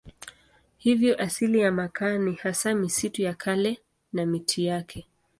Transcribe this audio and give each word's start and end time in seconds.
Hivyo 0.77 1.17
asili 1.21 1.59
ya 1.59 1.71
makaa 1.71 2.17
ni 2.17 2.33
hasa 2.33 2.75
misitu 2.75 3.21
ya 3.21 3.33
kale 3.33 3.81
na 4.13 4.25
miti 4.25 4.65
yake. 4.65 5.07